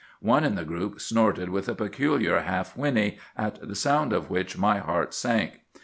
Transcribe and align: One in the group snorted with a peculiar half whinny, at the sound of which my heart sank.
One 0.23 0.43
in 0.43 0.55
the 0.55 0.65
group 0.65 0.99
snorted 0.99 1.49
with 1.49 1.69
a 1.69 1.75
peculiar 1.75 2.39
half 2.39 2.75
whinny, 2.75 3.19
at 3.37 3.61
the 3.67 3.75
sound 3.75 4.13
of 4.13 4.31
which 4.31 4.57
my 4.57 4.79
heart 4.79 5.13
sank. 5.13 5.59